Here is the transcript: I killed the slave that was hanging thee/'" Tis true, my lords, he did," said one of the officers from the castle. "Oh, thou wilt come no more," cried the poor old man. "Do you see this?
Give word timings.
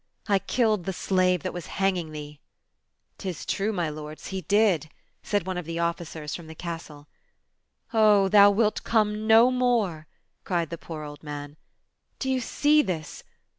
I 0.27 0.39
killed 0.39 0.85
the 0.85 0.93
slave 0.93 1.43
that 1.43 1.53
was 1.53 1.67
hanging 1.77 2.09
thee/'" 2.11 2.39
Tis 3.19 3.45
true, 3.45 3.71
my 3.71 3.87
lords, 3.91 4.29
he 4.29 4.41
did," 4.41 4.89
said 5.21 5.45
one 5.45 5.59
of 5.59 5.65
the 5.65 5.77
officers 5.77 6.33
from 6.33 6.47
the 6.47 6.55
castle. 6.55 7.07
"Oh, 7.93 8.27
thou 8.27 8.49
wilt 8.49 8.83
come 8.83 9.27
no 9.27 9.51
more," 9.51 10.07
cried 10.43 10.71
the 10.71 10.77
poor 10.79 11.03
old 11.03 11.21
man. 11.21 11.55
"Do 12.17 12.31
you 12.31 12.39
see 12.39 12.81
this? 12.81 13.23